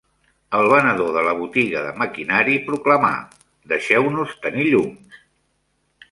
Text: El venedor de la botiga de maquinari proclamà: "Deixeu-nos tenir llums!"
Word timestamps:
El 0.59 0.67
venedor 0.69 1.09
de 1.17 1.21
la 1.25 1.33
botiga 1.41 1.83
de 1.87 1.91
maquinari 1.99 2.55
proclamà: 2.69 3.11
"Deixeu-nos 3.73 4.33
tenir 4.47 4.65
llums!" 4.71 5.21